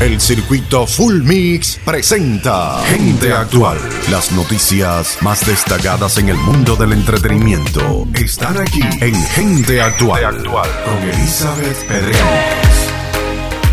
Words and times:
El 0.00 0.18
circuito 0.18 0.86
Full 0.86 1.22
Mix 1.24 1.78
presenta 1.84 2.82
Gente 2.86 3.34
Actual. 3.34 3.76
Las 4.10 4.32
noticias 4.32 5.18
más 5.20 5.46
destacadas 5.46 6.16
en 6.16 6.30
el 6.30 6.38
mundo 6.38 6.74
del 6.74 6.94
entretenimiento 6.94 8.08
están 8.14 8.56
aquí 8.56 8.80
en 9.02 9.14
Gente 9.14 9.82
Actual, 9.82 10.42
con 10.42 11.02
Elizabeth 11.02 11.86
Pedregal. 11.86 12.44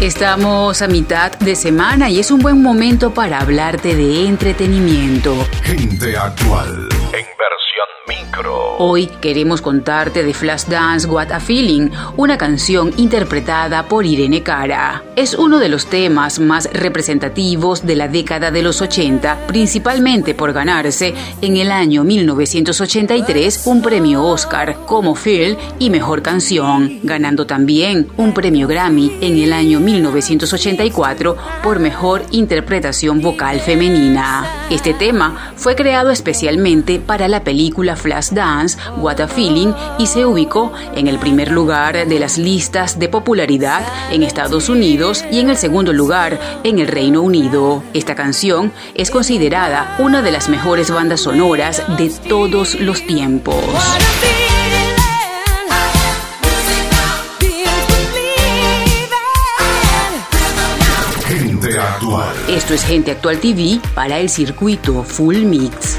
Estamos 0.02 0.82
a 0.82 0.88
mitad 0.90 1.32
de 1.40 1.56
semana 1.56 2.10
y 2.10 2.20
es 2.20 2.30
un 2.30 2.40
buen 2.40 2.62
momento 2.62 3.14
para 3.14 3.40
hablarte 3.40 3.96
de 3.96 4.26
entretenimiento. 4.26 5.48
Gente 5.64 6.18
Actual. 6.18 6.90
Hoy 8.80 9.08
queremos 9.22 9.62
contarte 9.62 10.24
de 10.24 10.34
Flashdance 10.34 11.08
What 11.08 11.32
a 11.32 11.40
Feeling, 11.40 11.90
una 12.16 12.38
canción 12.38 12.94
interpretada 12.98 13.88
por 13.88 14.06
Irene 14.06 14.44
Cara. 14.44 15.04
Es 15.16 15.34
uno 15.34 15.58
de 15.58 15.68
los 15.68 15.88
temas 15.88 16.40
más 16.40 16.70
representativos 16.72 17.86
de 17.86 17.96
la 17.96 18.08
década 18.08 18.52
de 18.52 18.62
los 18.62 18.82
80, 18.82 19.48
principalmente 19.48 20.36
por 20.36 20.54
ganarse 20.54 21.16
en 21.42 21.58
el 21.58 21.72
año 21.72 22.04
1983 22.04 23.66
un 23.66 23.82
premio 23.82 24.24
Oscar 24.24 24.78
como 24.86 25.16
Phil 25.16 25.58
y 25.80 25.90
Mejor 25.90 26.22
Canción, 26.22 27.00
ganando 27.04 27.48
también 27.48 28.08
un 28.18 28.34
premio 28.34 28.68
Grammy 28.68 29.18
en 29.22 29.40
el 29.40 29.54
año 29.54 29.80
1984 29.80 31.36
por 31.64 31.80
Mejor 31.80 32.24
Interpretación 32.32 33.22
Vocal 33.22 33.60
Femenina. 33.60 34.46
Este 34.70 34.94
tema 34.94 35.54
fue 35.56 35.76
creado 35.76 36.12
especialmente 36.12 37.00
para 37.00 37.28
la 37.28 37.44
película 37.68 37.98
Flashdance 37.98 38.78
What 38.96 39.20
a 39.20 39.28
Feeling 39.28 39.74
y 40.00 40.08
se 40.08 40.26
ubicó 40.26 40.72
en 40.96 41.10
el 41.10 41.20
primer 41.20 41.52
lugar 41.52 42.08
de 42.08 42.18
las 42.18 42.38
listas 42.38 42.98
de 42.98 43.10
popularidad 43.10 43.86
en 44.10 44.24
Estados 44.24 44.70
Unidos 44.70 45.26
y 45.34 45.42
en 45.42 45.50
el 45.50 45.58
segundo 45.58 45.92
lugar 45.92 46.40
en 46.64 46.80
el 46.80 46.88
Reino 46.88 47.22
Unido. 47.22 47.84
Esta 47.94 48.16
canción 48.16 48.72
es 48.96 49.12
considerada 49.12 49.98
una 50.00 50.22
de 50.22 50.32
las 50.32 50.48
mejores 50.48 50.90
bandas 50.92 51.20
sonoras 51.20 51.84
de 51.98 52.10
todos 52.30 52.80
los 52.80 53.06
tiempos. 53.06 53.62
Gente 61.28 61.78
actual. 61.78 62.34
Esto 62.48 62.74
es 62.74 62.84
Gente 62.86 63.12
Actual 63.12 63.40
TV 63.42 63.82
para 63.94 64.20
el 64.20 64.30
circuito 64.30 65.04
Full 65.04 65.40
Mix. 65.40 65.98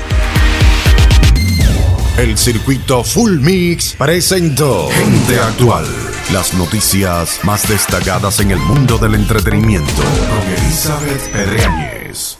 El 2.18 2.36
circuito 2.36 3.04
Full 3.04 3.38
Mix 3.38 3.94
presentó 3.96 4.88
Gente 4.88 5.38
Actual. 5.38 5.86
Las 6.32 6.52
noticias 6.54 7.38
más 7.44 7.68
destacadas 7.68 8.40
en 8.40 8.50
el 8.50 8.58
mundo 8.58 8.98
del 8.98 9.14
entretenimiento 9.14 10.02
con 10.02 10.64
Elizabeth 10.64 11.30
Pedreñez. 11.30 12.38